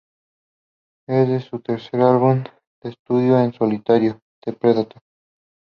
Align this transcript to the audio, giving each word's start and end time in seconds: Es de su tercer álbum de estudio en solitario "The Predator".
Es 1.07 1.29
de 1.29 1.39
su 1.41 1.59
tercer 1.59 2.01
álbum 2.01 2.43
de 2.81 2.89
estudio 2.89 3.37
en 3.39 3.53
solitario 3.53 4.19
"The 4.43 4.53
Predator". 4.53 5.03